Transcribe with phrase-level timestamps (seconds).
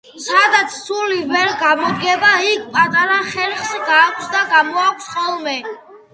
[0.21, 5.57] სადაც ცული ვერ გამოდგება, იქ პატარა ხერხს გააქვს და გამოაქვს ხოლმე